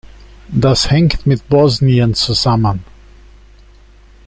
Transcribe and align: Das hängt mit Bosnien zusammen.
Das 0.47 0.89
hängt 0.89 1.27
mit 1.27 1.47
Bosnien 1.47 2.15
zusammen. 2.15 2.83